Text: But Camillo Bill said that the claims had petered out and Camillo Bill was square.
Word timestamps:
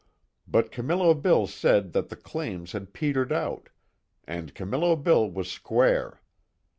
But 0.47 0.71
Camillo 0.71 1.13
Bill 1.13 1.45
said 1.45 1.93
that 1.93 2.09
the 2.09 2.15
claims 2.15 2.71
had 2.71 2.91
petered 2.91 3.31
out 3.31 3.69
and 4.25 4.55
Camillo 4.55 4.95
Bill 4.95 5.29
was 5.29 5.51
square. 5.51 6.21